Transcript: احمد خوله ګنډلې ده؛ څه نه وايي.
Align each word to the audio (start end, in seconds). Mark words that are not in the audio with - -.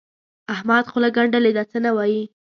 احمد 0.53 0.83
خوله 0.91 1.09
ګنډلې 1.17 1.51
ده؛ 1.57 1.63
څه 1.71 1.77
نه 1.85 1.91
وايي. 1.97 2.23